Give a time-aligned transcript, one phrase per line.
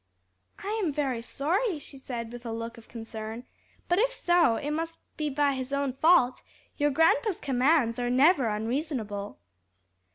[0.57, 3.43] "I am very sorry," she said with a look of concern,
[3.87, 6.41] "but if so it must be by his own fault;
[6.75, 9.37] your grandpa's commands are never unreasonable."